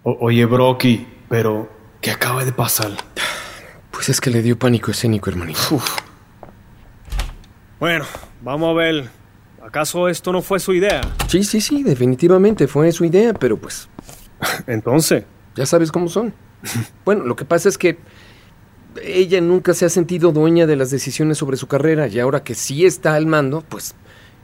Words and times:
O- 0.06 0.18
oye, 0.22 0.46
Brocky, 0.46 1.06
pero 1.28 1.68
¿qué 2.02 2.12
acaba 2.12 2.46
de 2.46 2.54
pasar? 2.54 2.98
Pues 3.92 4.08
es 4.08 4.22
que 4.22 4.32
le 4.32 4.42
dio 4.42 4.58
pánico 4.58 4.92
escénico, 4.92 5.30
hermanito. 5.30 5.82
Bueno, 7.80 8.06
vamos 8.42 8.72
a 8.72 8.74
ver. 8.74 9.10
¿Acaso 9.62 10.08
esto 10.10 10.32
no 10.32 10.42
fue 10.42 10.60
su 10.60 10.74
idea? 10.74 11.02
Sí, 11.28 11.44
sí, 11.44 11.62
sí, 11.62 11.84
definitivamente 11.84 12.68
fue 12.68 12.92
su 12.92 13.06
idea, 13.06 13.34
pero 13.34 13.58
pues 13.58 13.90
Entonces, 14.68 15.26
ya 15.56 15.66
sabes 15.66 15.92
cómo 15.92 16.08
son. 16.08 16.34
Bueno, 17.06 17.24
lo 17.24 17.36
que 17.36 17.46
pasa 17.46 17.70
es 17.70 17.78
que 17.78 17.98
ella 19.04 19.40
nunca 19.42 19.74
se 19.74 19.86
ha 19.86 19.90
sentido 19.90 20.32
dueña 20.32 20.66
de 20.66 20.76
las 20.76 20.92
decisiones 20.92 21.38
sobre 21.38 21.58
su 21.58 21.68
carrera 21.68 22.08
y 22.08 22.20
ahora 22.20 22.44
que 22.44 22.56
sí 22.56 22.86
está 22.86 23.16
al 23.16 23.28
mando, 23.28 23.64
pues 23.68 23.96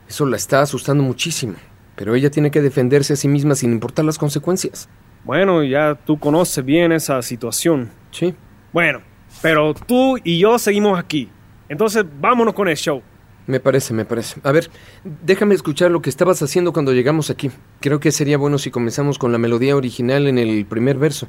eso 0.08 0.24
la 0.26 0.36
está 0.36 0.62
asustando 0.62 1.02
muchísimo. 1.02 1.54
Pero 1.94 2.14
ella 2.14 2.30
tiene 2.30 2.50
que 2.50 2.62
defenderse 2.62 3.14
a 3.14 3.16
sí 3.16 3.28
misma 3.28 3.54
sin 3.54 3.72
importar 3.72 4.04
las 4.04 4.18
consecuencias. 4.18 4.88
bueno, 5.24 5.64
ya 5.64 5.94
tú 5.94 6.18
conoces 6.18 6.64
bien 6.64 6.92
esa 6.92 7.20
situación. 7.22 7.90
Sí. 8.10 8.34
Bueno, 8.72 9.00
pero 9.42 9.74
tú 9.74 10.18
y 10.22 10.38
yo 10.38 10.58
seguimos 10.58 10.98
aquí. 10.98 11.30
Entonces, 11.68 12.04
vámonos 12.20 12.54
con 12.54 12.68
el 12.68 12.76
show. 12.76 13.02
Me 13.46 13.60
parece, 13.60 13.94
me 13.94 14.04
parece. 14.04 14.40
A 14.42 14.50
ver, 14.50 14.70
déjame 15.04 15.54
escuchar 15.54 15.90
lo 15.90 16.02
que 16.02 16.10
estabas 16.10 16.42
haciendo 16.42 16.72
cuando 16.72 16.92
llegamos 16.92 17.30
aquí. 17.30 17.50
Creo 17.80 18.00
que 18.00 18.10
sería 18.10 18.38
bueno 18.38 18.58
si 18.58 18.70
comenzamos 18.70 19.18
con 19.18 19.30
la 19.30 19.38
melodía 19.38 19.76
original 19.76 20.26
en 20.26 20.38
el 20.38 20.66
primer 20.66 20.98
verso. 20.98 21.28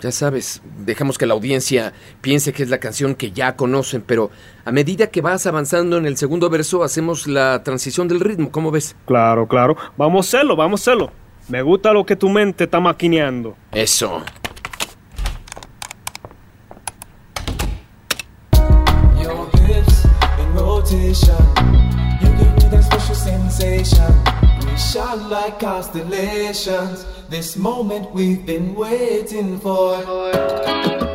Ya 0.00 0.12
sabes, 0.12 0.60
dejamos 0.84 1.16
que 1.16 1.24
la 1.24 1.34
audiencia 1.34 1.94
piense 2.20 2.52
que 2.52 2.62
es 2.62 2.68
la 2.68 2.78
canción 2.78 3.14
que 3.14 3.32
ya 3.32 3.56
conocen, 3.56 4.02
pero 4.02 4.30
a 4.64 4.72
medida 4.72 5.06
que 5.06 5.22
vas 5.22 5.46
avanzando 5.46 5.96
en 5.96 6.04
el 6.04 6.18
segundo 6.18 6.50
verso 6.50 6.82
hacemos 6.82 7.26
la 7.26 7.62
transición 7.62 8.06
del 8.06 8.20
ritmo, 8.20 8.50
¿cómo 8.50 8.70
ves? 8.70 8.94
Claro, 9.06 9.48
claro. 9.48 9.76
Vamos 9.96 10.26
a 10.26 10.28
hacerlo, 10.28 10.54
vamos 10.54 10.80
a 10.80 10.82
hacerlo. 10.82 11.12
Me 11.48 11.62
gusta 11.62 11.92
lo 11.92 12.04
que 12.04 12.16
tu 12.16 12.28
mente 12.28 12.64
está 12.64 12.78
maquineando. 12.80 13.56
Eso. 13.72 14.22
Rotation. 20.86 21.36
You 22.20 22.28
give 22.38 22.52
me 22.54 22.68
that 22.70 22.84
special 22.84 23.14
sensation. 23.14 24.12
We 24.66 24.76
shine 24.76 25.28
like 25.28 25.58
constellations. 25.58 27.04
This 27.28 27.56
moment 27.56 28.12
we've 28.12 28.46
been 28.46 28.74
waiting 28.74 29.58
for. 29.58 31.05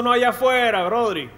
Sonó 0.00 0.12
allá 0.12 0.30
afuera, 0.30 0.82
Brodri? 0.84 1.28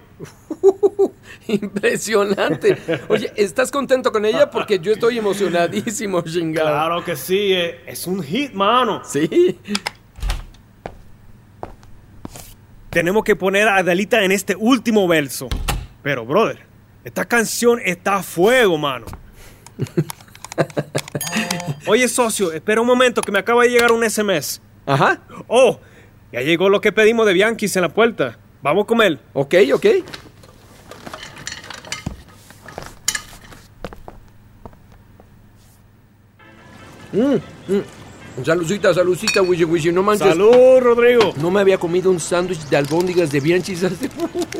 Impresionante. 1.48 2.78
Oye, 3.08 3.32
¿estás 3.34 3.72
contento 3.72 4.12
con 4.12 4.24
ella? 4.24 4.50
Porque 4.50 4.78
yo 4.78 4.92
estoy 4.92 5.18
emocionadísimo, 5.18 6.22
chingado. 6.22 6.68
Claro 6.68 7.04
que 7.04 7.16
sí, 7.16 7.52
eh, 7.52 7.80
es 7.86 8.06
un 8.06 8.22
hit, 8.22 8.52
mano. 8.52 9.02
Sí. 9.04 9.58
Tenemos 12.90 13.24
que 13.24 13.34
poner 13.34 13.66
a 13.66 13.78
Adelita 13.78 14.22
en 14.22 14.30
este 14.30 14.54
último 14.54 15.08
verso. 15.08 15.48
Pero, 16.04 16.24
brother, 16.24 16.60
esta 17.02 17.24
canción 17.24 17.80
está 17.84 18.16
a 18.16 18.22
fuego, 18.22 18.78
mano. 18.78 19.06
Oye, 21.88 22.06
socio, 22.06 22.52
espera 22.52 22.80
un 22.80 22.86
momento 22.86 23.22
que 23.22 23.32
me 23.32 23.40
acaba 23.40 23.64
de 23.64 23.70
llegar 23.70 23.90
un 23.90 24.08
SMS. 24.08 24.60
Ajá. 24.86 25.20
Oh, 25.48 25.80
ya 26.30 26.42
llegó 26.42 26.68
lo 26.68 26.80
que 26.80 26.92
pedimos 26.92 27.26
de 27.26 27.32
Bianquis 27.32 27.74
en 27.74 27.82
la 27.82 27.88
puerta. 27.88 28.38
Vamos 28.62 28.84
a 28.84 28.86
comer. 28.86 29.18
Ok, 29.32 29.54
ok. 29.74 29.86
Mm, 37.12 37.34
mm. 37.68 38.44
Salucita, 38.44 38.94
salucita, 38.94 39.42
Wishi 39.42 39.64
Wishi, 39.64 39.92
no 39.92 40.02
manches. 40.02 40.28
Salud, 40.28 40.80
Rodrigo. 40.80 41.34
No 41.36 41.50
me 41.50 41.60
había 41.60 41.76
comido 41.76 42.10
un 42.10 42.18
sándwich 42.18 42.60
de 42.70 42.76
albóndigas 42.76 43.30
de 43.30 43.40
Bianchis 43.40 43.84
hace 43.84 44.08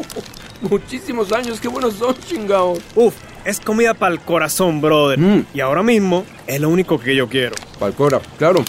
muchísimos 0.60 1.32
años. 1.32 1.58
Qué 1.58 1.68
buenos 1.68 1.94
son, 1.94 2.14
chingao. 2.16 2.76
Uf, 2.94 3.14
es 3.44 3.60
comida 3.60 3.94
para 3.94 4.12
el 4.12 4.20
corazón, 4.20 4.80
brother. 4.82 5.18
Mm. 5.18 5.46
Y 5.54 5.60
ahora 5.60 5.82
mismo 5.82 6.26
es 6.46 6.60
lo 6.60 6.68
único 6.68 6.98
que 6.98 7.16
yo 7.16 7.28
quiero. 7.28 7.54
Palcora, 7.78 8.20
claro. 8.36 8.62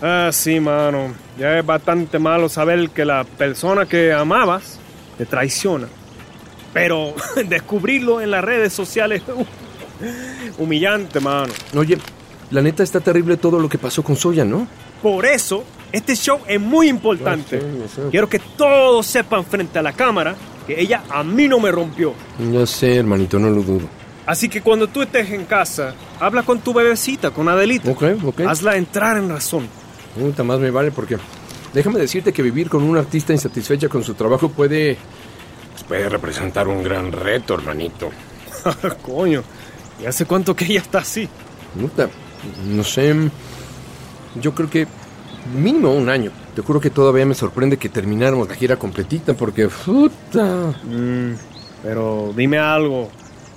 Ah, 0.00 0.30
sí, 0.32 0.60
mano. 0.60 1.14
Ya 1.38 1.58
es 1.58 1.66
bastante 1.66 2.18
malo 2.18 2.48
saber 2.48 2.90
que 2.90 3.04
la 3.04 3.24
persona 3.24 3.86
que 3.86 4.12
amabas 4.12 4.78
te 5.18 5.26
traiciona. 5.26 5.88
Pero 6.72 7.14
descubrirlo 7.48 8.20
en 8.20 8.30
las 8.30 8.44
redes 8.44 8.72
sociales, 8.72 9.22
uf, 9.28 9.46
humillante, 10.58 11.20
mano. 11.20 11.52
Oye, 11.76 11.98
la 12.50 12.62
neta 12.62 12.82
está 12.82 13.00
terrible 13.00 13.36
todo 13.36 13.58
lo 13.58 13.68
que 13.68 13.78
pasó 13.78 14.02
con 14.02 14.16
Soya, 14.16 14.44
¿no? 14.44 14.66
Por 15.02 15.26
eso, 15.26 15.64
este 15.90 16.14
show 16.14 16.40
es 16.46 16.60
muy 16.60 16.88
importante. 16.88 17.60
Sé, 17.60 17.88
sé. 17.88 18.02
Quiero 18.10 18.28
que 18.28 18.38
todos 18.38 19.06
sepan 19.06 19.44
frente 19.44 19.78
a 19.78 19.82
la 19.82 19.92
cámara 19.92 20.34
que 20.66 20.80
ella 20.80 21.02
a 21.10 21.24
mí 21.24 21.48
no 21.48 21.58
me 21.58 21.70
rompió. 21.70 22.14
Ya 22.52 22.64
sé, 22.66 22.96
hermanito, 22.96 23.38
no 23.38 23.50
lo 23.50 23.62
dudo. 23.62 23.88
Así 24.26 24.48
que 24.48 24.62
cuando 24.62 24.88
tú 24.88 25.02
estés 25.02 25.30
en 25.30 25.44
casa, 25.46 25.94
habla 26.20 26.42
con 26.42 26.60
tu 26.60 26.72
bebecita, 26.72 27.30
con 27.30 27.48
Adelita. 27.48 27.90
Ok, 27.90 28.02
ok. 28.24 28.40
Hazla 28.42 28.76
entrar 28.76 29.16
en 29.16 29.28
razón. 29.28 29.66
Nunca 30.16 30.44
más 30.44 30.60
me 30.60 30.70
vale 30.70 30.90
porque 30.92 31.18
déjame 31.72 31.98
decirte 31.98 32.32
que 32.32 32.42
vivir 32.42 32.68
con 32.68 32.82
una 32.82 33.00
artista 33.00 33.32
insatisfecha 33.32 33.88
con 33.88 34.04
su 34.04 34.14
trabajo 34.14 34.48
puede 34.48 34.96
pues, 35.72 35.84
puede 35.84 36.08
representar 36.08 36.68
un 36.68 36.82
gran 36.82 37.10
reto, 37.10 37.54
hermanito. 37.54 38.10
Coño, 39.02 39.42
¿y 40.00 40.06
hace 40.06 40.24
cuánto 40.26 40.54
que 40.54 40.66
ella 40.66 40.80
está 40.80 40.98
así? 40.98 41.28
Nunca, 41.74 42.08
no 42.66 42.84
sé. 42.84 43.14
Yo 44.40 44.54
creo 44.54 44.70
que 44.70 44.86
mínimo 45.56 45.92
un 45.92 46.08
año. 46.08 46.30
Te 46.54 46.62
juro 46.62 46.80
que 46.80 46.90
todavía 46.90 47.24
me 47.24 47.34
sorprende 47.34 47.78
que 47.78 47.88
termináramos 47.88 48.48
la 48.48 48.54
gira 48.54 48.76
completita 48.76 49.34
porque 49.34 49.68
puta. 49.68 50.74
Mm, 50.84 51.32
pero 51.82 52.32
dime 52.36 52.58
algo, 52.58 53.10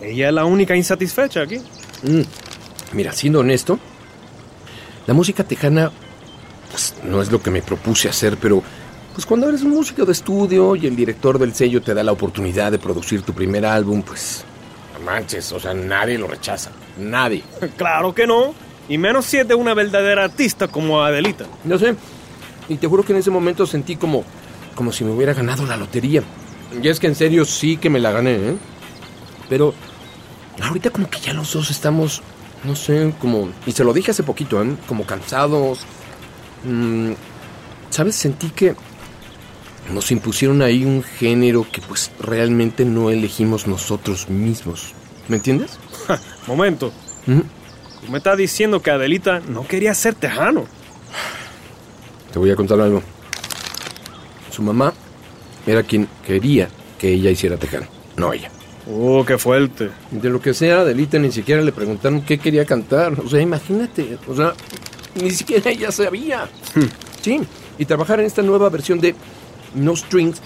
¿ella 0.09 0.29
es 0.29 0.33
la 0.33 0.45
única 0.45 0.75
insatisfecha 0.75 1.41
aquí? 1.41 1.57
Mm. 2.03 2.21
Mira, 2.93 3.11
siendo 3.11 3.39
honesto, 3.39 3.79
la 5.07 5.13
música 5.13 5.43
tejana 5.43 5.91
pues, 6.71 6.95
no 7.03 7.21
es 7.21 7.31
lo 7.31 7.41
que 7.41 7.51
me 7.51 7.61
propuse 7.61 8.09
hacer, 8.09 8.37
pero 8.37 8.63
pues 9.13 9.25
cuando 9.25 9.47
eres 9.47 9.61
un 9.61 9.71
músico 9.71 10.05
de 10.05 10.11
estudio 10.11 10.75
y 10.75 10.87
el 10.87 10.95
director 10.95 11.39
del 11.39 11.53
sello 11.53 11.81
te 11.81 11.93
da 11.93 12.03
la 12.03 12.11
oportunidad 12.11 12.71
de 12.71 12.79
producir 12.79 13.21
tu 13.21 13.33
primer 13.33 13.65
álbum, 13.65 14.01
pues 14.01 14.43
no 14.93 15.05
manches, 15.05 15.51
o 15.51 15.59
sea, 15.59 15.73
nadie 15.73 16.17
lo 16.17 16.27
rechaza, 16.27 16.71
nadie. 16.97 17.43
Claro 17.77 18.13
que 18.13 18.27
no, 18.27 18.53
y 18.89 18.97
menos 18.97 19.25
si 19.25 19.37
es 19.37 19.47
de 19.47 19.55
una 19.55 19.73
verdadera 19.73 20.25
artista 20.25 20.67
como 20.67 21.01
Adelita. 21.01 21.45
No 21.63 21.79
sé, 21.79 21.95
y 22.67 22.75
te 22.77 22.87
juro 22.87 23.03
que 23.03 23.13
en 23.13 23.19
ese 23.19 23.31
momento 23.31 23.65
sentí 23.65 23.95
como, 23.95 24.23
como 24.75 24.91
si 24.91 25.03
me 25.03 25.11
hubiera 25.11 25.33
ganado 25.33 25.65
la 25.65 25.77
lotería. 25.77 26.23
Y 26.81 26.87
es 26.87 26.99
que 26.99 27.07
en 27.07 27.15
serio 27.15 27.45
sí 27.45 27.77
que 27.77 27.89
me 27.89 27.99
la 27.99 28.11
gané, 28.11 28.35
¿eh? 28.35 28.57
Pero 29.47 29.73
ahorita 30.61 30.89
como 30.89 31.09
que 31.09 31.19
ya 31.19 31.33
los 31.33 31.53
dos 31.53 31.69
estamos, 31.71 32.21
no 32.63 32.75
sé, 32.75 33.13
como... 33.19 33.49
Y 33.65 33.71
se 33.71 33.83
lo 33.83 33.93
dije 33.93 34.11
hace 34.11 34.23
poquito, 34.23 34.61
¿eh? 34.63 34.75
Como 34.87 35.05
cansados. 35.05 35.79
Mm, 36.63 37.11
¿Sabes? 37.89 38.15
Sentí 38.15 38.49
que 38.49 38.75
nos 39.93 40.11
impusieron 40.11 40.61
ahí 40.61 40.83
un 40.83 41.03
género 41.03 41.65
que 41.71 41.81
pues 41.81 42.11
realmente 42.19 42.85
no 42.85 43.09
elegimos 43.11 43.67
nosotros 43.67 44.29
mismos. 44.29 44.93
¿Me 45.27 45.37
entiendes? 45.37 45.77
Momento, 46.47 46.91
Mm. 47.27 47.39
tú 48.05 48.11
me 48.11 48.17
estás 48.19 48.37
diciendo 48.37 48.81
que 48.81 48.91
Adelita 48.91 49.39
no 49.47 49.67
quería 49.67 49.93
ser 49.95 50.13
tejano. 50.15 50.65
Te 52.31 52.37
voy 52.39 52.51
a 52.51 52.55
contar 52.55 52.79
algo. 52.81 53.01
Su 54.51 54.61
mamá 54.61 54.93
era 55.65 55.81
quien 55.83 56.07
quería 56.25 56.69
que 56.99 57.09
ella 57.13 57.29
hiciera 57.31 57.57
tejano, 57.57 57.87
no 58.15 58.31
ella. 58.33 58.51
Oh, 58.87 59.23
qué 59.25 59.37
fuerte. 59.37 59.89
De 60.11 60.29
lo 60.29 60.39
que 60.39 60.53
sea, 60.53 60.81
Adelita 60.81 61.17
ni 61.17 61.31
siquiera 61.31 61.61
le 61.61 61.71
preguntaron 61.71 62.21
qué 62.21 62.37
quería 62.37 62.65
cantar. 62.65 63.19
O 63.19 63.27
sea, 63.27 63.41
imagínate. 63.41 64.17
O 64.27 64.35
sea, 64.35 64.53
ni 65.15 65.31
siquiera 65.31 65.71
ella 65.71 65.91
sabía. 65.91 66.47
Sí, 67.21 67.41
y 67.77 67.85
trabajar 67.85 68.19
en 68.19 68.27
esta 68.27 68.41
nueva 68.43 68.69
versión 68.69 68.99
de 68.99 69.15
No 69.73 69.95
Strings 69.95 70.41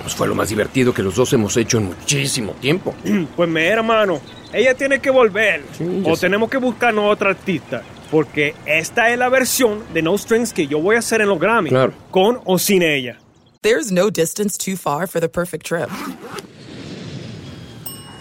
pues 0.00 0.14
fue 0.14 0.28
lo 0.28 0.34
más 0.34 0.50
divertido 0.50 0.92
que 0.92 1.02
los 1.02 1.14
dos 1.14 1.32
hemos 1.32 1.56
hecho 1.56 1.78
en 1.78 1.86
muchísimo 1.86 2.52
tiempo. 2.60 2.94
Pues 3.34 3.48
me 3.48 3.66
hermano, 3.66 4.20
ella 4.52 4.74
tiene 4.74 5.00
que 5.00 5.10
volver. 5.10 5.62
Sí, 5.76 6.02
o 6.04 6.14
sé. 6.14 6.26
tenemos 6.26 6.50
que 6.50 6.58
buscarnos 6.58 7.10
otra 7.10 7.30
artista. 7.30 7.82
Porque 8.10 8.54
esta 8.66 9.10
es 9.10 9.18
la 9.18 9.30
versión 9.30 9.82
de 9.94 10.02
No 10.02 10.16
Strings 10.18 10.52
que 10.52 10.66
yo 10.66 10.78
voy 10.78 10.96
a 10.96 10.98
hacer 10.98 11.22
en 11.22 11.28
los 11.28 11.40
Grammy. 11.40 11.70
Claro. 11.70 11.94
Con 12.10 12.38
o 12.44 12.58
sin 12.58 12.82
ella. 12.82 13.18
There's 13.62 13.90
no 13.90 14.10
distance 14.10 14.58
too 14.58 14.76
far 14.76 15.08
for 15.08 15.20
the 15.20 15.28
perfect 15.28 15.66
trip 15.66 15.88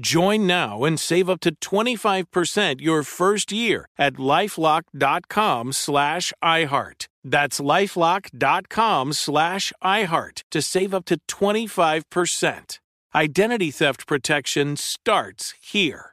Join 0.00 0.46
now 0.46 0.84
and 0.84 1.00
save 1.00 1.30
up 1.30 1.40
to 1.40 1.54
25% 1.54 2.80
your 2.82 3.02
first 3.02 3.50
year 3.50 3.88
at 3.98 4.14
lifelock.com 4.14 5.72
slash 5.72 6.32
iHeart. 6.44 7.06
That's 7.24 7.60
lifelock.com 7.60 9.12
slash 9.14 9.72
iHeart 9.82 10.42
to 10.50 10.60
save 10.62 10.92
up 10.94 11.06
to 11.06 11.16
25%. 11.28 12.78
Identity 13.14 13.70
theft 13.70 14.06
protection 14.06 14.76
starts 14.76 15.54
here. 15.62 16.12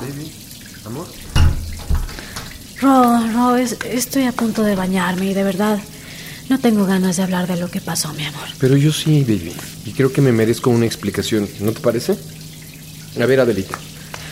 Baby, 0.00 0.32
amor. 0.84 1.06
Ro, 2.82 3.26
Ro, 3.34 3.54
es- 3.54 3.78
estoy 3.84 4.26
a 4.26 4.32
punto 4.32 4.62
de 4.64 4.74
bañarme 4.76 5.26
y 5.30 5.32
de 5.34 5.44
verdad 5.44 5.78
no 6.50 6.58
tengo 6.58 6.84
ganas 6.84 7.16
de 7.16 7.22
hablar 7.22 7.46
de 7.46 7.56
lo 7.56 7.70
que 7.70 7.80
pasó, 7.80 8.12
mi 8.12 8.24
amor. 8.24 8.48
Pero 8.58 8.76
yo 8.76 8.92
sí, 8.92 9.22
baby. 9.22 9.52
Y 9.86 9.92
creo 9.92 10.12
que 10.12 10.20
me 10.20 10.32
merezco 10.32 10.68
una 10.68 10.84
explicación, 10.84 11.48
¿no 11.60 11.70
te 11.70 11.78
parece? 11.78 12.18
A 13.20 13.24
ver, 13.24 13.38
Adelita. 13.38 13.78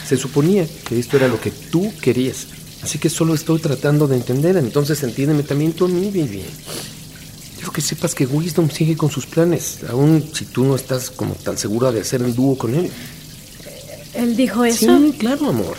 Se 0.07 0.17
suponía 0.17 0.67
que 0.85 0.99
esto 0.99 1.17
era 1.17 1.29
lo 1.29 1.41
que 1.41 1.53
tú 1.53 1.93
querías. 2.03 2.49
Así 2.83 2.99
que 2.99 3.09
solo 3.09 3.35
estoy 3.35 3.61
tratando 3.61 4.09
de 4.09 4.17
entender. 4.17 4.57
Entonces 4.57 5.01
entiéndeme 5.05 5.45
también 5.45 5.73
tú 5.75 5.85
a 5.85 5.89
mí, 5.89 6.07
baby. 6.07 6.43
Quiero 7.55 7.71
que 7.71 7.81
sepas 7.81 8.17
que 8.17 8.27
Wisdom 8.27 8.69
sigue 8.69 8.97
con 8.97 9.11
sus 9.11 9.27
planes, 9.27 9.81
aun 9.89 10.25
si 10.33 10.45
tú 10.47 10.65
no 10.65 10.75
estás 10.75 11.11
como 11.11 11.35
tan 11.35 11.57
segura 11.57 11.93
de 11.93 12.01
hacer 12.01 12.21
el 12.23 12.35
dúo 12.35 12.59
con 12.59 12.75
él. 12.75 12.91
Él 14.15 14.37
dijo 14.37 14.65
eso. 14.65 14.99
Sí, 14.99 15.15
claro, 15.19 15.51
amor. 15.51 15.77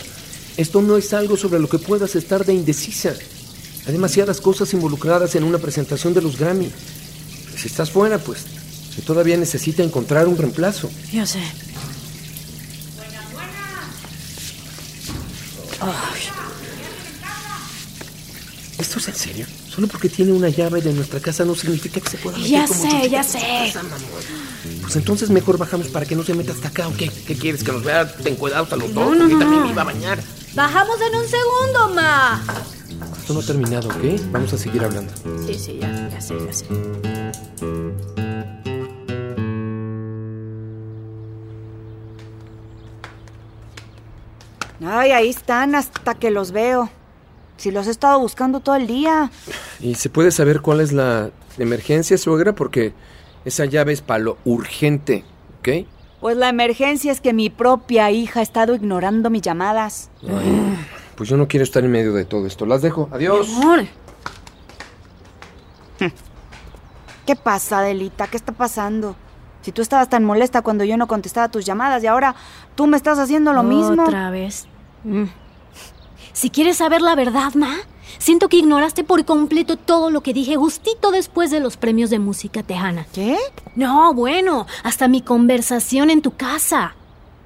Esto 0.56 0.80
no 0.80 0.96
es 0.96 1.12
algo 1.12 1.36
sobre 1.36 1.60
lo 1.60 1.68
que 1.68 1.78
puedas 1.78 2.16
estar 2.16 2.46
de 2.46 2.54
indecisa. 2.54 3.14
Hay 3.90 3.94
demasiadas 3.94 4.40
cosas 4.40 4.72
involucradas 4.72 5.34
en 5.34 5.42
una 5.42 5.58
presentación 5.58 6.14
de 6.14 6.22
los 6.22 6.38
Grammy. 6.38 6.70
Si 7.56 7.66
estás 7.66 7.90
fuera, 7.90 8.18
pues 8.18 8.44
Que 8.94 9.02
todavía 9.02 9.36
necesita 9.36 9.82
encontrar 9.82 10.28
un 10.28 10.38
reemplazo. 10.38 10.88
Yo 11.12 11.26
sé. 11.26 11.40
¿Esto 18.78 18.98
es 18.98 19.08
en 19.08 19.14
serio? 19.14 19.46
Solo 19.68 19.86
porque 19.88 20.08
tiene 20.08 20.32
una 20.32 20.48
llave 20.48 20.80
de 20.80 20.92
nuestra 20.92 21.20
casa 21.20 21.44
no 21.44 21.54
significa 21.54 22.00
que 22.00 22.08
se 22.10 22.16
pueda 22.16 22.38
meter 22.38 22.50
Ya 22.50 22.66
como 22.66 22.90
sé, 22.90 23.10
ya 23.10 23.22
sé. 23.22 23.38
casa. 23.38 23.82
Pues 24.82 24.96
entonces 24.96 25.30
mejor 25.30 25.58
bajamos 25.58 25.88
para 25.88 26.06
que 26.06 26.16
no 26.16 26.22
se 26.24 26.34
meta 26.34 26.52
hasta 26.52 26.68
acá, 26.68 26.88
¿o 26.88 26.96
qué? 26.96 27.08
¿Qué 27.26 27.36
quieres? 27.36 27.62
¿Que 27.62 27.72
nos 27.72 27.84
vea 27.84 28.12
encuedados 28.24 28.72
a 28.72 28.76
los 28.76 28.92
dos? 28.94 29.04
no, 29.16 29.18
Porque 29.18 29.34
no, 29.34 29.38
también 29.38 29.60
no. 29.60 29.66
me 29.66 29.72
iba 29.72 29.82
a 29.82 29.84
bañar. 29.84 30.22
Bajamos 30.54 30.96
en 31.08 31.14
un 31.14 31.24
segundo, 31.28 31.94
ma. 31.94 32.42
Esto 33.30 33.38
no 33.38 33.44
ha 33.44 33.46
terminado, 33.46 33.88
¿ok? 33.90 34.32
Vamos 34.32 34.52
a 34.52 34.58
seguir 34.58 34.82
hablando. 34.82 35.12
Sí, 35.46 35.54
sí, 35.54 35.78
ya, 35.80 36.08
ya 36.08 36.20
sé, 36.20 36.34
ya 36.44 36.52
sé. 36.52 36.66
Ay, 44.84 45.12
ahí 45.12 45.28
están 45.28 45.76
hasta 45.76 46.16
que 46.16 46.32
los 46.32 46.50
veo. 46.50 46.90
Si 47.56 47.70
los 47.70 47.86
he 47.86 47.92
estado 47.92 48.18
buscando 48.18 48.58
todo 48.58 48.74
el 48.74 48.88
día. 48.88 49.30
¿Y 49.78 49.94
se 49.94 50.10
puede 50.10 50.32
saber 50.32 50.60
cuál 50.60 50.80
es 50.80 50.90
la 50.90 51.30
emergencia, 51.56 52.18
suegra? 52.18 52.56
Porque 52.56 52.94
esa 53.44 53.64
llave 53.64 53.92
es 53.92 54.00
para 54.00 54.18
lo 54.18 54.38
urgente, 54.44 55.24
¿ok? 55.60 55.86
Pues 56.20 56.36
la 56.36 56.48
emergencia 56.48 57.12
es 57.12 57.20
que 57.20 57.32
mi 57.32 57.48
propia 57.48 58.10
hija 58.10 58.40
ha 58.40 58.42
estado 58.42 58.74
ignorando 58.74 59.30
mis 59.30 59.42
llamadas. 59.42 60.10
Ay, 60.22 60.74
pues 61.20 61.28
yo 61.28 61.36
no 61.36 61.48
quiero 61.48 61.64
estar 61.64 61.84
en 61.84 61.90
medio 61.90 62.14
de 62.14 62.24
todo 62.24 62.46
esto. 62.46 62.64
Las 62.64 62.80
dejo. 62.80 63.10
Adiós. 63.12 63.46
Amor, 63.54 63.84
¿Qué 67.26 67.36
pasa, 67.36 67.80
Adelita? 67.80 68.26
¿Qué 68.26 68.38
está 68.38 68.52
pasando? 68.52 69.16
Si 69.60 69.70
tú 69.70 69.82
estabas 69.82 70.08
tan 70.08 70.24
molesta 70.24 70.62
cuando 70.62 70.82
yo 70.82 70.96
no 70.96 71.06
contestaba 71.06 71.50
tus 71.50 71.66
llamadas 71.66 72.02
y 72.02 72.06
ahora 72.06 72.36
tú 72.74 72.86
me 72.86 72.96
estás 72.96 73.18
haciendo 73.18 73.52
lo 73.52 73.62
mismo. 73.62 74.04
Otra 74.04 74.30
vez. 74.30 74.66
Mm. 75.04 75.24
Si 76.32 76.48
quieres 76.48 76.78
saber 76.78 77.02
la 77.02 77.14
verdad, 77.16 77.52
ma, 77.52 77.74
siento 78.16 78.48
que 78.48 78.56
ignoraste 78.56 79.04
por 79.04 79.22
completo 79.26 79.76
todo 79.76 80.08
lo 80.08 80.22
que 80.22 80.32
dije 80.32 80.56
justito 80.56 81.10
después 81.10 81.50
de 81.50 81.60
los 81.60 81.76
premios 81.76 82.08
de 82.08 82.18
música 82.18 82.62
tejana. 82.62 83.06
¿Qué? 83.12 83.36
No, 83.76 84.14
bueno, 84.14 84.66
hasta 84.84 85.06
mi 85.06 85.20
conversación 85.20 86.08
en 86.08 86.22
tu 86.22 86.30
casa. 86.30 86.94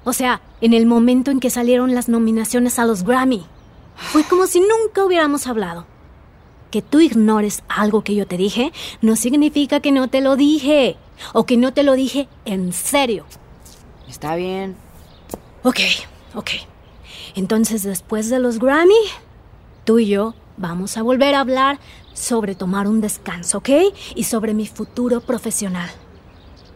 O 0.05 0.13
sea, 0.13 0.39
en 0.61 0.71
el 0.71 0.85
momento 0.85 1.29
en 1.29 1.41
que 1.41 1.49
salieron 1.49 1.93
las 1.93 2.07
nominaciones 2.07 2.79
a 2.79 2.85
los 2.85 3.03
Grammy. 3.03 3.45
Fue 3.95 4.23
como 4.23 4.47
si 4.47 4.59
nunca 4.59 5.03
hubiéramos 5.05 5.47
hablado. 5.47 5.85
Que 6.71 6.81
tú 6.81 6.99
ignores 6.99 7.63
algo 7.67 8.03
que 8.03 8.15
yo 8.15 8.27
te 8.27 8.37
dije 8.37 8.73
no 9.01 9.15
significa 9.15 9.79
que 9.79 9.91
no 9.91 10.09
te 10.09 10.21
lo 10.21 10.35
dije. 10.35 10.97
O 11.33 11.45
que 11.45 11.57
no 11.57 11.73
te 11.73 11.83
lo 11.83 11.93
dije 11.93 12.27
en 12.43 12.73
serio. 12.73 13.25
Está 14.09 14.35
bien. 14.35 14.75
Ok, 15.63 15.79
ok. 16.35 16.49
Entonces, 17.35 17.83
después 17.83 18.29
de 18.29 18.39
los 18.39 18.59
Grammy, 18.59 18.93
tú 19.83 19.99
y 19.99 20.07
yo 20.07 20.35
vamos 20.57 20.97
a 20.97 21.01
volver 21.01 21.35
a 21.35 21.41
hablar 21.41 21.79
sobre 22.13 22.55
tomar 22.55 22.87
un 22.87 23.01
descanso, 23.01 23.59
¿ok? 23.59 23.69
Y 24.15 24.23
sobre 24.23 24.53
mi 24.53 24.67
futuro 24.67 25.21
profesional. 25.21 25.89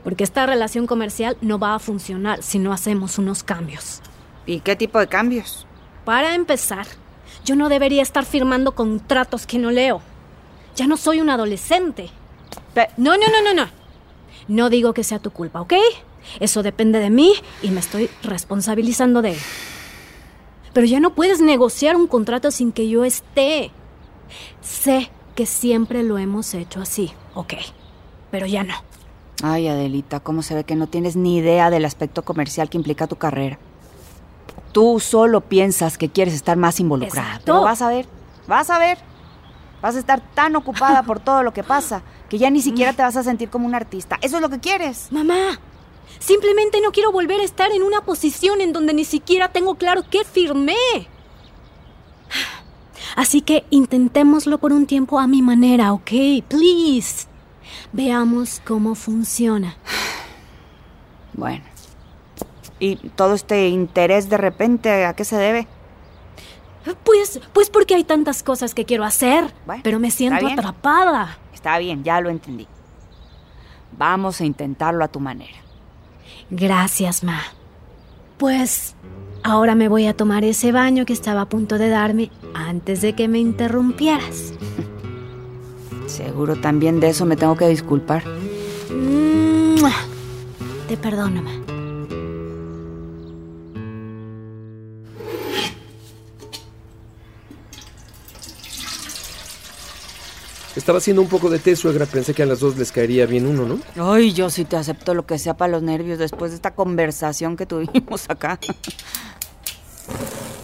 Porque 0.04 0.24
esta 0.24 0.46
relación 0.46 0.88
comercial 0.88 1.38
no 1.42 1.60
va 1.60 1.76
a 1.76 1.80
funcionar 1.80 2.44
si 2.44 2.60
no 2.60 2.74
hacemos 2.74 3.18
unos 3.18 3.44
cambios. 3.44 4.02
¿Y 4.46 4.62
qué 4.62 4.76
tipo 4.76 5.00
de 5.00 5.08
cambios? 5.08 5.66
Para 6.06 6.36
empezar, 6.36 6.88
yo 7.46 7.56
no 7.56 7.70
debería 7.70 8.02
estar 8.02 8.26
firmando 8.26 8.74
contratos 8.74 9.46
que 9.46 9.60
no 9.60 9.72
leo. 9.72 10.02
Ya 10.76 10.88
no 10.88 10.98
soy 10.98 11.22
un 11.22 11.30
adolescente. 11.30 12.10
No, 12.98 13.18
no, 13.18 13.28
no, 13.28 13.42
no, 13.44 13.54
no. 13.54 13.70
No 14.48 14.70
digo 14.70 14.94
que 14.94 15.04
sea 15.04 15.20
tu 15.20 15.32
culpa, 15.32 15.62
¿ok? 15.62 15.74
Eso 16.40 16.64
depende 16.64 17.00
de 17.00 17.10
mí 17.10 17.34
y 17.62 17.72
me 17.72 17.80
estoy 17.80 18.10
responsabilizando 18.24 19.22
de 19.22 19.32
él. 19.32 19.38
Pero 20.74 20.86
ya 20.86 21.00
no 21.00 21.16
puedes 21.16 21.42
negociar 21.42 21.96
un 21.96 22.08
contrato 22.08 22.52
sin 22.52 22.72
que 22.72 22.88
yo 22.88 23.04
esté. 23.04 23.72
Sé 24.62 25.10
que 25.36 25.46
siempre 25.46 26.04
lo 26.04 26.18
hemos 26.18 26.54
hecho 26.54 26.82
así, 26.82 27.12
ok. 27.34 27.54
Pero 28.32 28.46
ya 28.46 28.64
no. 28.64 28.76
Ay, 29.42 29.68
Adelita, 29.68 30.20
¿cómo 30.20 30.44
se 30.44 30.54
ve 30.54 30.64
que 30.64 30.76
no 30.76 30.88
tienes 30.88 31.16
ni 31.16 31.38
idea 31.38 31.70
del 31.70 31.86
aspecto 31.86 32.24
comercial 32.24 32.70
que 32.70 32.78
implica 32.78 33.08
tu 33.08 33.16
carrera? 33.16 33.58
Tú 34.72 35.00
solo 35.00 35.42
piensas 35.42 35.98
que 35.98 36.10
quieres 36.10 36.34
estar 36.34 36.58
más 36.58 36.80
involucrada. 36.80 37.28
Exacto. 37.28 37.46
Pero 37.46 37.62
vas 37.62 37.82
a 37.82 37.90
ver, 37.90 38.08
vas 38.48 38.70
a 38.70 38.80
ver. 38.80 38.98
Vas 39.82 39.96
a 39.96 40.00
estar 40.00 40.22
tan 40.34 40.56
ocupada 40.58 41.04
por 41.04 41.22
todo 41.22 41.42
lo 41.42 41.54
que 41.54 41.64
pasa 41.64 42.02
que 42.30 42.38
ya 42.38 42.50
ni 42.50 42.62
siquiera 42.62 42.94
te 42.94 43.02
vas 43.02 43.16
a 43.16 43.24
sentir 43.24 43.50
como 43.50 43.66
un 43.66 43.76
artista. 43.76 44.20
Eso 44.22 44.36
es 44.36 44.42
lo 44.42 44.50
que 44.50 44.60
quieres. 44.60 45.12
Mamá, 45.12 45.60
simplemente 46.20 46.82
no 46.82 46.92
quiero 46.92 47.12
volver 47.12 47.40
a 47.40 47.46
estar 47.46 47.72
en 47.72 47.84
una 47.84 48.02
posición 48.02 48.60
en 48.62 48.74
donde 48.74 48.94
ni 48.94 49.06
siquiera 49.06 49.50
tengo 49.50 49.76
claro 49.76 50.04
qué 50.10 50.26
firmé. 50.26 50.76
Así 53.16 53.42
que 53.42 53.66
intentémoslo 53.70 54.58
por 54.60 54.74
un 54.74 54.86
tiempo 54.86 55.20
a 55.20 55.28
mi 55.28 55.42
manera, 55.42 55.94
¿ok? 55.94 56.12
Please. 56.48 57.28
Veamos 57.92 58.62
cómo 58.66 58.96
funciona. 58.96 59.78
Bueno. 61.34 61.64
¿Y 62.80 62.96
todo 63.10 63.34
este 63.34 63.68
interés 63.68 64.30
de 64.30 64.38
repente 64.38 65.06
a 65.06 65.14
qué 65.14 65.26
se 65.26 65.38
debe? 65.38 65.68
Pues, 67.04 67.42
pues 67.54 67.70
porque 67.70 67.96
hay 67.96 68.04
tantas 68.04 68.42
cosas 68.42 68.74
que 68.74 68.86
quiero 68.86 69.04
hacer, 69.04 69.54
Bueno, 69.66 69.82
pero 69.84 70.00
me 70.00 70.12
siento 70.12 70.48
atrapada. 70.48 71.38
Está 71.54 71.78
bien, 71.78 72.04
ya 72.04 72.22
lo 72.22 72.30
entendí. 72.30 72.68
Vamos 73.98 74.40
a 74.40 74.46
intentarlo 74.46 75.04
a 75.04 75.10
tu 75.10 75.20
manera. 75.20 75.58
Gracias, 76.50 77.24
Ma. 77.24 77.42
Pues 78.38 78.96
ahora 79.44 79.76
me 79.76 79.90
voy 79.90 80.08
a 80.08 80.16
tomar 80.16 80.46
ese 80.46 80.72
baño 80.72 81.06
que 81.06 81.14
estaba 81.14 81.42
a 81.42 81.50
punto 81.50 81.78
de 81.78 81.90
darme 81.90 82.32
antes 82.54 83.02
de 83.02 83.14
que 83.14 83.28
me 83.28 83.40
interrumpieras. 83.40 84.54
Seguro 86.08 86.56
también 86.56 87.00
de 87.00 87.10
eso 87.10 87.26
me 87.26 87.36
tengo 87.36 87.58
que 87.58 87.68
disculpar. 87.68 88.24
Te 90.90 90.98
perdono, 90.98 91.44
Ma. 91.44 91.52
Estaba 100.80 101.00
haciendo 101.00 101.22
un 101.22 101.28
poco 101.28 101.50
de 101.50 101.60
té, 101.60 101.76
suegra. 101.76 102.06
Pensé 102.06 102.34
que 102.34 102.42
a 102.42 102.46
las 102.46 102.62
dos 102.62 102.78
les 102.78 102.94
caería 102.94 103.26
bien 103.26 103.46
uno, 103.46 103.66
¿no? 103.66 104.12
Ay, 104.14 104.32
yo 104.32 104.50
sí 104.50 104.64
te 104.64 104.78
acepto 104.78 105.14
lo 105.14 105.26
que 105.26 105.38
sea 105.38 105.54
para 105.58 105.74
los 105.74 105.84
nervios 105.84 106.18
después 106.18 106.52
de 106.52 106.56
esta 106.56 106.72
conversación 106.72 107.58
que 107.58 107.66
tuvimos 107.66 108.30
acá. 108.30 108.58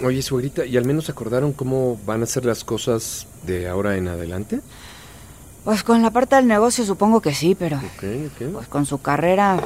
Oye, 0.02 0.22
suegrita, 0.22 0.66
¿y 0.66 0.78
al 0.78 0.86
menos 0.86 1.10
acordaron 1.10 1.52
cómo 1.52 2.00
van 2.06 2.24
a 2.24 2.26
ser 2.28 2.46
las 2.46 2.64
cosas 2.64 3.28
de 3.44 3.68
ahora 3.68 3.98
en 3.98 4.08
adelante? 4.08 4.62
Pues 5.66 5.84
con 5.84 6.02
la 6.02 6.12
parte 6.12 6.38
del 6.38 6.48
negocio 6.48 6.86
supongo 6.86 7.20
que 7.22 7.34
sí, 7.36 7.54
pero 7.54 7.76
Ok, 7.78 8.04
ok. 8.28 8.54
pues 8.54 8.68
con 8.70 8.86
su 8.86 9.02
carrera 9.02 9.60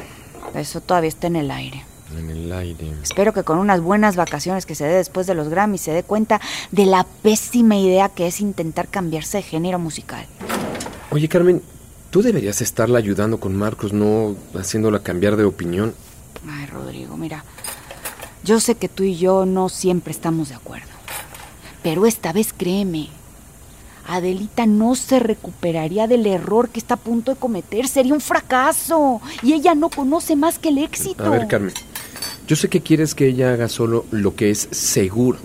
eso 0.55 0.81
todavía 0.81 1.09
está 1.09 1.27
en 1.27 1.35
el 1.35 1.51
aire. 1.51 1.85
En 2.17 2.27
el 2.31 2.51
aire. 2.51 2.91
Espero 3.03 3.33
que 3.33 3.43
con 3.43 3.59
unas 3.59 3.81
buenas 3.81 4.15
vacaciones 4.15 4.65
que 4.65 4.73
se 4.73 4.85
dé 4.85 4.95
después 4.95 5.27
de 5.27 5.35
los 5.35 5.47
Grammys 5.49 5.81
se 5.81 5.91
dé 5.91 6.01
cuenta 6.01 6.41
de 6.71 6.87
la 6.87 7.03
pésima 7.21 7.75
idea 7.77 8.09
que 8.09 8.25
es 8.25 8.41
intentar 8.41 8.87
cambiarse 8.87 9.37
de 9.37 9.43
género 9.43 9.77
musical. 9.77 10.25
Oye, 11.11 11.27
Carmen, 11.27 11.61
tú 12.11 12.21
deberías 12.21 12.61
estarla 12.61 12.99
ayudando 12.99 13.39
con 13.39 13.55
Marcos, 13.55 13.93
no 13.93 14.35
haciéndola 14.53 14.99
cambiar 14.99 15.37
de 15.37 15.43
opinión. 15.43 15.95
Ay, 16.47 16.67
Rodrigo, 16.67 17.17
mira, 17.17 17.43
yo 18.43 18.59
sé 18.59 18.75
que 18.75 18.89
tú 18.89 19.03
y 19.03 19.17
yo 19.17 19.45
no 19.45 19.69
siempre 19.69 20.11
estamos 20.11 20.49
de 20.49 20.55
acuerdo, 20.55 20.87
pero 21.81 22.05
esta 22.05 22.31
vez 22.31 22.53
créeme, 22.55 23.09
Adelita 24.07 24.65
no 24.65 24.95
se 24.95 25.19
recuperaría 25.19 26.07
del 26.07 26.25
error 26.27 26.69
que 26.69 26.79
está 26.79 26.93
a 26.93 26.97
punto 26.97 27.33
de 27.33 27.39
cometer, 27.39 27.87
sería 27.87 28.13
un 28.13 28.21
fracaso 28.21 29.19
y 29.41 29.53
ella 29.53 29.75
no 29.75 29.89
conoce 29.89 30.35
más 30.35 30.59
que 30.59 30.69
el 30.69 30.77
éxito. 30.77 31.25
A 31.25 31.29
ver, 31.29 31.47
Carmen, 31.47 31.73
yo 32.47 32.55
sé 32.55 32.69
que 32.69 32.81
quieres 32.81 33.15
que 33.15 33.27
ella 33.27 33.53
haga 33.53 33.67
solo 33.67 34.05
lo 34.11 34.35
que 34.35 34.51
es 34.51 34.67
seguro, 34.71 35.39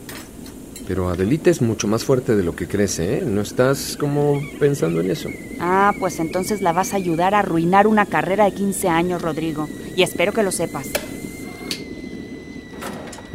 pero 0.86 1.08
Adelita 1.08 1.50
es 1.50 1.62
mucho 1.62 1.88
más 1.88 2.04
fuerte 2.04 2.36
de 2.36 2.42
lo 2.42 2.54
que 2.54 2.68
crees, 2.68 2.98
¿eh? 2.98 3.22
¿No 3.24 3.40
estás 3.40 3.96
como 3.98 4.40
pensando 4.58 5.00
en 5.00 5.10
eso? 5.10 5.28
Ah, 5.60 5.92
pues 5.98 6.20
entonces 6.20 6.60
la 6.60 6.72
vas 6.72 6.92
a 6.92 6.96
ayudar 6.96 7.34
a 7.34 7.40
arruinar 7.40 7.86
una 7.86 8.06
carrera 8.06 8.44
de 8.44 8.52
15 8.52 8.88
años, 8.88 9.22
Rodrigo, 9.22 9.68
y 9.96 10.02
espero 10.02 10.32
que 10.32 10.42
lo 10.42 10.52
sepas. 10.52 10.88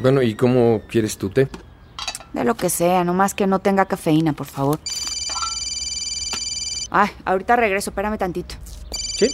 Bueno, 0.02 0.22
¿y 0.22 0.36
cómo 0.36 0.82
quieres 0.88 1.18
tu 1.18 1.30
té? 1.30 1.50
De 2.34 2.44
lo 2.44 2.56
que 2.56 2.70
sea, 2.70 3.04
nomás 3.04 3.34
que 3.34 3.48
no 3.48 3.60
tenga 3.60 3.86
cafeína, 3.86 4.34
por 4.34 4.46
favor. 4.46 4.80
Ay, 6.92 7.10
ahorita 7.26 7.56
regreso, 7.56 7.90
espérame 7.90 8.18
tantito. 8.18 8.56
Sí. 9.16 9.30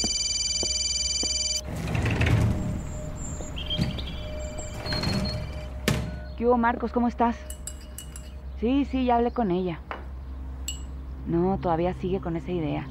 ¿Qué 6.38 6.46
hubo, 6.46 6.58
Marcos? 6.58 6.92
¿Cómo 6.92 7.08
estás? 7.08 7.36
Sí, 8.60 8.86
sí, 8.86 9.06
ya 9.06 9.18
hablé 9.18 9.32
con 9.32 9.52
ella. 9.52 9.80
No, 11.28 11.58
todavía 11.58 11.94
sigue 11.96 12.20
con 12.20 12.36
esa 12.36 12.52
idea. 12.52 12.88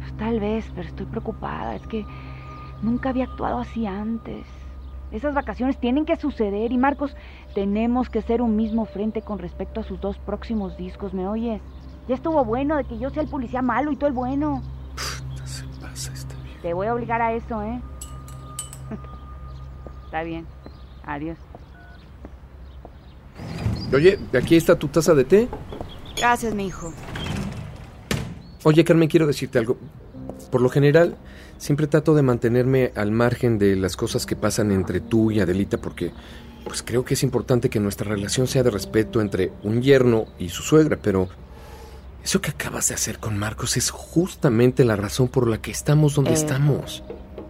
Pues, 0.00 0.16
tal 0.16 0.40
vez, 0.40 0.70
pero 0.74 0.88
estoy 0.88 1.06
preocupada. 1.06 1.74
Es 1.74 1.86
que 1.86 2.06
nunca 2.82 3.10
había 3.10 3.24
actuado 3.24 3.58
así 3.58 3.86
antes. 3.86 4.46
Esas 5.10 5.34
vacaciones 5.34 5.78
tienen 5.78 6.06
que 6.06 6.16
suceder 6.16 6.72
y 6.72 6.78
Marcos, 6.78 7.14
tenemos 7.54 8.08
que 8.08 8.22
ser 8.22 8.40
un 8.40 8.56
mismo 8.56 8.86
frente 8.86 9.20
con 9.20 9.38
respecto 9.38 9.80
a 9.80 9.84
sus 9.84 10.00
dos 10.00 10.16
próximos 10.18 10.78
discos, 10.78 11.12
¿me 11.12 11.28
oyes? 11.28 11.60
Ya 12.08 12.14
estuvo 12.14 12.42
bueno 12.44 12.76
de 12.76 12.84
que 12.84 12.98
yo 12.98 13.10
sea 13.10 13.22
el 13.22 13.28
policía 13.28 13.60
malo 13.60 13.92
y 13.92 13.96
tú 13.96 14.06
el 14.06 14.14
bueno. 14.14 14.62
Se 15.44 15.64
pasa 15.80 16.12
este 16.14 16.34
viejo. 16.36 16.62
Te 16.62 16.72
voy 16.72 16.86
a 16.86 16.94
obligar 16.94 17.20
a 17.20 17.34
eso, 17.34 17.62
¿eh? 17.62 17.80
Está 20.06 20.22
bien. 20.22 20.46
Adiós. 21.04 21.36
Oye, 23.92 24.18
aquí 24.34 24.56
está 24.56 24.76
tu 24.78 24.88
taza 24.88 25.14
de 25.14 25.24
té. 25.24 25.48
Gracias, 26.16 26.54
mi 26.54 26.66
hijo. 26.66 26.92
Oye, 28.64 28.84
Carmen, 28.84 29.08
quiero 29.08 29.26
decirte 29.26 29.58
algo. 29.58 29.76
Por 30.50 30.60
lo 30.60 30.68
general, 30.68 31.16
siempre 31.58 31.86
trato 31.86 32.14
de 32.14 32.22
mantenerme 32.22 32.92
al 32.94 33.10
margen 33.10 33.58
de 33.58 33.76
las 33.76 33.96
cosas 33.96 34.26
que 34.26 34.36
pasan 34.36 34.70
entre 34.70 35.00
tú 35.00 35.30
y 35.30 35.40
Adelita 35.40 35.78
porque 35.78 36.12
pues 36.64 36.82
creo 36.82 37.04
que 37.04 37.14
es 37.14 37.22
importante 37.24 37.68
que 37.70 37.80
nuestra 37.80 38.08
relación 38.08 38.46
sea 38.46 38.62
de 38.62 38.70
respeto 38.70 39.20
entre 39.20 39.52
un 39.64 39.82
yerno 39.82 40.26
y 40.38 40.48
su 40.50 40.62
suegra, 40.62 40.96
pero 41.02 41.28
eso 42.22 42.40
que 42.40 42.50
acabas 42.50 42.88
de 42.88 42.94
hacer 42.94 43.18
con 43.18 43.36
Marcos 43.36 43.76
es 43.76 43.90
justamente 43.90 44.84
la 44.84 44.94
razón 44.94 45.26
por 45.26 45.48
la 45.48 45.60
que 45.60 45.72
estamos 45.72 46.14
donde 46.14 46.30
Eh. 46.30 46.34
estamos. 46.34 47.02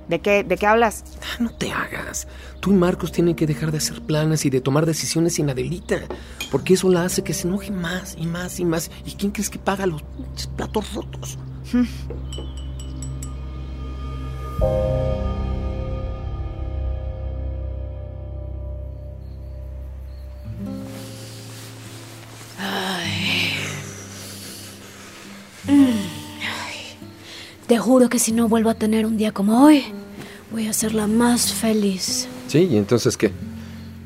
¿De 0.09 0.21
qué, 0.21 0.45
¿De 0.45 0.57
qué 0.57 0.67
hablas? 0.67 1.05
Ah, 1.23 1.37
No 1.41 1.51
te 1.51 1.71
hagas. 1.73 2.27
Tú 2.61 2.71
y 2.73 2.75
Marcos 2.75 3.13
tienen 3.13 3.35
que 3.35 3.47
dejar 3.47 3.73
de 3.73 3.79
hacer 3.79 4.03
planes 4.03 4.45
y 4.45 4.51
de 4.51 4.61
tomar 4.61 4.87
decisiones 4.87 5.35
sin 5.35 5.49
Adelita, 5.51 6.01
porque 6.51 6.75
eso 6.75 6.89
la 6.91 7.05
hace 7.05 7.23
que 7.25 7.35
se 7.35 7.49
enoje 7.49 7.71
más 7.71 8.15
y 8.19 8.27
más 8.27 8.61
y 8.61 8.65
más. 8.65 8.91
¿Y 9.05 9.13
quién 9.13 9.33
crees 9.33 9.51
que 9.51 9.59
paga 9.59 9.87
los 9.87 10.03
platos 10.57 10.93
rotos? 10.95 11.39
Te 27.73 27.79
juro 27.79 28.11
que 28.11 28.19
si 28.19 28.33
no 28.33 28.51
vuelvo 28.51 28.69
a 28.69 28.75
tener 28.75 29.07
un 29.07 29.17
día 29.17 29.33
como 29.33 29.65
hoy, 29.65 29.85
voy 30.51 30.67
a 30.67 30.75
ser 30.75 30.93
la 30.93 31.07
más 31.07 31.55
feliz. 31.55 32.29
Sí, 32.47 32.69
¿y 32.71 32.77
entonces 32.77 33.17
qué? 33.17 33.33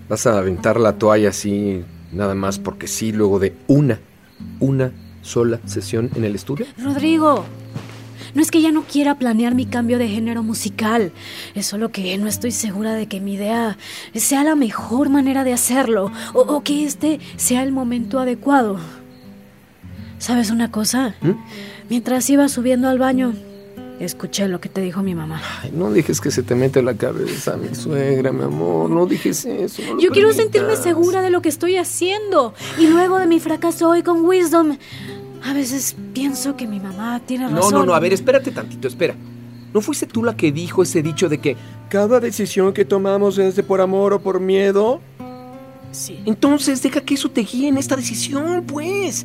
¿Vas 0.09 0.25
a 0.29 0.39
aventar 0.39 0.79
la 0.79 0.93
toalla 0.93 1.31
así, 1.31 1.83
nada 2.13 2.37
más 2.37 2.61
porque 2.61 2.87
sí, 2.87 3.11
luego 3.11 3.41
de 3.41 3.57
una, 3.67 3.99
una 4.61 4.93
sola 5.21 5.59
sesión 5.65 6.11
en 6.15 6.23
el 6.23 6.37
estudio? 6.37 6.65
Rodrigo, 6.79 7.45
no 8.37 8.41
es 8.41 8.53
que 8.53 8.63
ya 8.63 8.71
no 8.71 8.85
quiera 8.85 9.19
planear 9.19 9.57
mi 9.57 9.67
cambio 9.67 9.99
de 9.99 10.07
género 10.07 10.45
musical, 10.45 11.11
es 11.57 11.67
solo 11.67 11.91
que 11.91 12.17
no 12.19 12.29
estoy 12.29 12.53
segura 12.53 12.95
de 12.95 13.09
que 13.09 13.19
mi 13.19 13.35
idea 13.35 13.79
sea 14.15 14.45
la 14.45 14.55
mejor 14.55 15.09
manera 15.09 15.43
de 15.43 15.53
hacerlo 15.53 16.13
o, 16.35 16.43
o 16.43 16.63
que 16.63 16.85
este 16.85 17.19
sea 17.35 17.65
el 17.65 17.73
momento 17.73 18.21
adecuado. 18.21 18.79
¿Sabes 20.19 20.53
una 20.53 20.71
cosa? 20.71 21.17
Mientras 21.91 22.31
iba 22.31 22.49
subiendo 22.49 22.89
al 22.89 22.99
baño, 22.99 23.35
escuché 24.01 24.49
lo 24.49 24.61
que 24.61 24.69
te 24.69 24.81
dijo 24.81 25.03
mi 25.03 25.15
mamá. 25.15 25.41
Ay, 25.63 25.71
no 25.75 25.91
dejes 25.91 26.21
que 26.21 26.31
se 26.31 26.43
te 26.43 26.55
mete 26.55 26.81
en 26.81 26.87
la 26.87 26.95
cabeza, 26.95 27.57
mi 27.57 27.75
suegra, 27.75 28.33
mi 28.33 28.45
amor. 28.45 28.91
No 28.91 29.07
dejes 29.07 29.45
eso. 29.45 29.83
no 29.83 30.01
Yo 30.01 30.11
quiero 30.11 30.29
permitas. 30.29 30.37
sentirme 30.37 30.77
segura 30.77 31.23
de 31.23 31.31
lo 31.31 31.41
que 31.43 31.49
estoy 31.49 31.77
haciendo. 31.77 32.55
Y 32.79 32.87
luego 32.89 33.19
de 33.19 33.27
mi 33.27 33.41
fracaso 33.41 33.89
hoy 33.89 34.03
con 34.03 34.25
Wisdom, 34.25 34.77
a 35.45 35.53
veces 35.53 35.97
pienso 36.13 36.57
que 36.57 36.67
mi 36.67 36.81
mamá 36.81 37.21
tiene 37.25 37.49
razón. 37.49 37.73
No, 37.73 37.79
no, 37.81 37.87
no, 37.87 37.95
a 37.95 38.01
ver, 38.01 38.13
espérate 38.13 38.51
tantito, 38.51 38.89
espera. 38.89 39.15
¿No 39.73 39.81
fuiste 39.81 40.07
tú 40.07 40.25
la 40.25 40.37
que 40.37 40.53
dijo 40.53 40.83
ese 40.83 41.03
dicho 41.03 41.29
de 41.29 41.39
que 41.39 41.57
cada 41.91 42.19
decisión 42.21 42.73
que 42.73 42.85
tomamos 42.85 43.37
es 43.39 43.57
de 43.57 43.63
por 43.63 43.81
amor 43.81 44.13
o 44.15 44.21
por 44.21 44.41
miedo? 44.41 45.01
Sí. 45.93 46.21
Entonces 46.27 46.83
deja 46.83 47.01
que 47.01 47.15
eso 47.15 47.31
te 47.31 47.43
guíe 47.43 47.69
en 47.69 47.79
esta 47.79 47.97
decisión, 47.97 48.65
pues. 48.67 49.25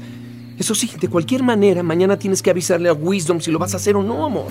Eso 0.61 0.75
sí, 0.75 0.91
de 0.99 1.07
cualquier 1.07 1.41
manera, 1.41 1.81
mañana 1.81 2.19
tienes 2.19 2.43
que 2.43 2.51
avisarle 2.51 2.87
a 2.87 2.93
Wisdom 2.93 3.41
si 3.41 3.49
lo 3.49 3.57
vas 3.57 3.73
a 3.73 3.77
hacer 3.77 3.95
o 3.95 4.03
no, 4.03 4.23
amor. 4.23 4.45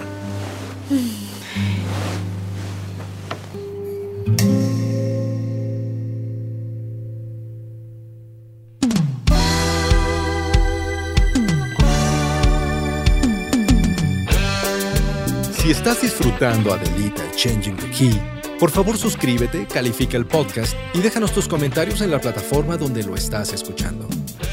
Si 15.52 15.70
estás 15.70 16.02
disfrutando 16.02 16.74
Adelita 16.74 17.22
Changing 17.36 17.76
the 17.76 17.88
Key, 17.90 18.20
por 18.58 18.72
favor 18.72 18.98
suscríbete, 18.98 19.68
califica 19.68 20.16
el 20.16 20.26
podcast 20.26 20.74
y 20.92 21.02
déjanos 21.02 21.32
tus 21.32 21.46
comentarios 21.46 22.00
en 22.00 22.10
la 22.10 22.20
plataforma 22.20 22.76
donde 22.76 23.04
lo 23.04 23.14
estás 23.14 23.52
escuchando. 23.52 24.08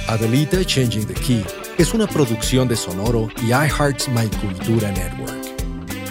Adelita 0.08 0.63
Changing 0.63 1.06
the 1.06 1.13
Key 1.13 1.43
es 1.78 1.93
una 1.93 2.08
producción 2.08 2.70
de 2.70 2.78
Sonoro 2.78 3.28
y 3.41 3.48
iHeart's 3.48 4.08
My 4.08 4.26
Cultura 4.39 4.89
Network. 4.91 5.36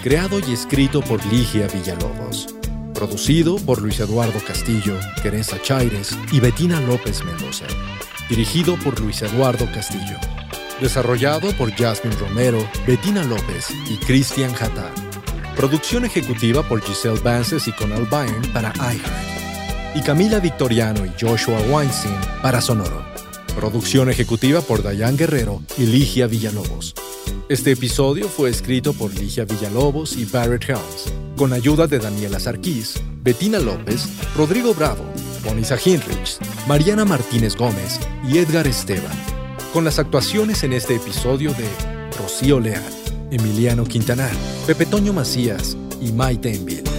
Creado 0.03 0.39
y 0.39 0.53
escrito 0.53 1.01
por 1.01 1.25
Ligia 1.27 1.67
Villalobos. 1.69 2.47
Producido 2.93 3.57
por 3.57 3.81
Luis 3.81 3.99
Eduardo 3.99 4.39
Castillo, 4.47 4.99
Teresa 5.23 5.57
Chaires 5.63 6.17
y 6.31 6.41
Betina 6.41 6.79
López 6.83 7.25
Mendoza. 7.25 7.65
Dirigido 8.29 8.77
por 8.77 9.01
Luis 9.01 9.23
Eduardo 9.23 9.67
Castillo. 9.73 10.19
Desarrollado 10.79 11.51
por 11.53 11.73
Jasmine 11.73 12.17
Romero, 12.17 12.69
Bettina 12.87 13.25
López 13.25 13.69
y 13.89 13.97
Christian 13.97 14.53
Hatta. 14.61 14.93
Producción 15.57 16.05
ejecutiva 16.05 16.63
por 16.63 16.83
Giselle 16.83 17.21
Vances 17.21 17.67
y 17.67 17.73
Conal 17.73 18.05
Byrne 18.05 18.47
para 18.53 18.75
iHeart. 18.75 19.97
Y 19.97 20.03
Camila 20.03 20.39
Victoriano 20.39 21.07
y 21.07 21.13
Joshua 21.19 21.59
Weinstein 21.71 22.15
para 22.43 22.61
Sonoro. 22.61 23.16
Producción 23.57 24.11
ejecutiva 24.11 24.61
por 24.61 24.83
Dayan 24.83 25.17
Guerrero 25.17 25.63
y 25.79 25.87
Ligia 25.87 26.27
Villalobos. 26.27 26.95
Este 27.49 27.73
episodio 27.73 28.29
fue 28.29 28.51
escrito 28.51 28.93
por 28.93 29.15
Ligia 29.15 29.47
Villalobos 29.47 30.15
y 30.17 30.27
Barrett 30.27 30.69
Helms, 30.69 31.11
con 31.39 31.55
ayuda 31.55 31.87
de 31.87 31.99
Daniela 31.99 32.39
Sarkis, 32.39 33.01
Bettina 33.23 33.59
López, 33.59 34.09
Rodrigo 34.37 34.75
Bravo, 34.75 35.05
Bonisa 35.43 35.79
Hinrich, 35.83 36.39
Mariana 36.69 37.07
Martínez 37.07 37.57
Gómez 37.57 37.99
y 38.29 38.37
Edgar 38.37 38.67
Esteban 38.67 39.17
con 39.73 39.85
las 39.85 39.99
actuaciones 39.99 40.63
en 40.63 40.75
este 40.75 40.97
episodio 40.97 41.53
de 41.55 41.67
Rocío 42.19 42.61
Leal, 42.61 42.83
Emiliano 43.31 43.85
Quintanar, 43.85 44.33
Pepe 44.67 44.85
Toño 44.85 45.15
Macías 45.15 45.77
y 46.01 46.13
Maite 46.13 46.55
Enville. 46.55 46.96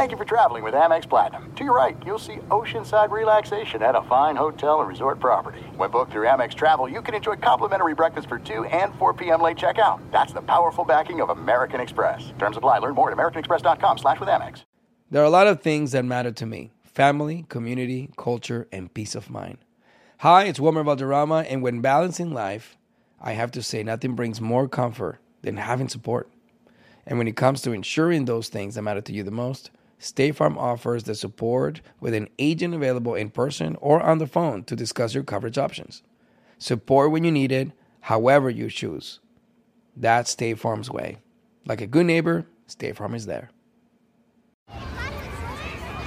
Thank 0.00 0.12
you 0.12 0.16
for 0.16 0.24
traveling 0.24 0.64
with 0.64 0.72
Amex 0.72 1.06
Platinum. 1.06 1.52
To 1.56 1.62
your 1.62 1.76
right, 1.76 1.94
you'll 2.06 2.18
see 2.18 2.36
oceanside 2.48 3.10
relaxation 3.10 3.82
at 3.82 3.94
a 3.94 4.00
fine 4.04 4.34
hotel 4.34 4.80
and 4.80 4.88
resort 4.88 5.20
property. 5.20 5.60
When 5.76 5.90
booked 5.90 6.12
through 6.12 6.26
Amex 6.26 6.54
Travel, 6.54 6.88
you 6.88 7.02
can 7.02 7.12
enjoy 7.12 7.36
complimentary 7.36 7.94
breakfast 7.94 8.26
for 8.26 8.38
2 8.38 8.64
and 8.64 8.94
4 8.94 9.12
p.m. 9.12 9.42
late 9.42 9.58
checkout. 9.58 10.00
That's 10.10 10.32
the 10.32 10.40
powerful 10.40 10.86
backing 10.86 11.20
of 11.20 11.28
American 11.28 11.82
Express. 11.82 12.32
Terms 12.38 12.56
apply. 12.56 12.78
Learn 12.78 12.94
more 12.94 13.10
at 13.10 13.18
americanexpress.com 13.18 13.98
slash 13.98 14.18
with 14.18 14.30
Amex. 14.30 14.62
There 15.10 15.20
are 15.20 15.26
a 15.26 15.28
lot 15.28 15.46
of 15.46 15.60
things 15.60 15.92
that 15.92 16.06
matter 16.06 16.32
to 16.32 16.46
me 16.46 16.70
family, 16.82 17.44
community, 17.50 18.08
culture, 18.16 18.68
and 18.72 18.94
peace 18.94 19.14
of 19.14 19.28
mind. 19.28 19.58
Hi, 20.20 20.44
it's 20.44 20.58
Wilmer 20.58 20.82
Valderrama, 20.82 21.44
and 21.46 21.62
when 21.62 21.82
balancing 21.82 22.32
life, 22.32 22.78
I 23.20 23.32
have 23.32 23.50
to 23.50 23.62
say 23.62 23.82
nothing 23.82 24.14
brings 24.14 24.40
more 24.40 24.66
comfort 24.66 25.18
than 25.42 25.58
having 25.58 25.90
support. 25.90 26.30
And 27.06 27.18
when 27.18 27.28
it 27.28 27.36
comes 27.36 27.60
to 27.62 27.72
ensuring 27.72 28.24
those 28.24 28.48
things 28.48 28.76
that 28.76 28.82
matter 28.82 29.02
to 29.02 29.12
you 29.12 29.22
the 29.22 29.30
most, 29.30 29.70
State 30.00 30.34
Farm 30.34 30.56
offers 30.56 31.04
the 31.04 31.14
support 31.14 31.82
with 32.00 32.14
an 32.14 32.26
agent 32.38 32.74
available 32.74 33.14
in 33.14 33.28
person 33.28 33.76
or 33.82 34.00
on 34.00 34.16
the 34.16 34.26
phone 34.26 34.64
to 34.64 34.74
discuss 34.74 35.14
your 35.14 35.22
coverage 35.22 35.58
options. 35.58 36.02
Support 36.56 37.10
when 37.10 37.22
you 37.22 37.30
need 37.30 37.52
it, 37.52 37.70
however 38.00 38.48
you 38.48 38.70
choose. 38.70 39.20
That's 39.94 40.30
State 40.30 40.58
Farm's 40.58 40.90
way. 40.90 41.18
Like 41.66 41.82
a 41.82 41.86
good 41.86 42.06
neighbor, 42.06 42.46
State 42.66 42.96
Farm 42.96 43.14
is 43.14 43.26
there. 43.26 43.50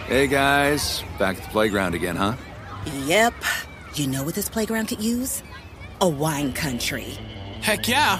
Hey 0.07 0.25
guys, 0.25 1.03
back 1.19 1.37
at 1.37 1.43
the 1.43 1.49
playground 1.49 1.93
again, 1.93 2.15
huh? 2.15 2.35
Yep. 3.05 3.35
You 3.93 4.07
know 4.07 4.23
what 4.23 4.33
this 4.33 4.49
playground 4.49 4.87
could 4.87 5.03
use? 5.03 5.43
A 6.01 6.09
wine 6.09 6.51
country. 6.51 7.17
Heck 7.61 7.87
yeah, 7.87 8.19